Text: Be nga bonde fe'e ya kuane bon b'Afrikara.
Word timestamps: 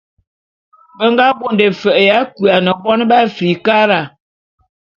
Be 0.97 1.05
nga 1.11 1.25
bonde 1.39 1.65
fe'e 1.81 2.03
ya 2.09 2.19
kuane 2.35 2.71
bon 2.81 3.01
b'Afrikara. 3.09 3.99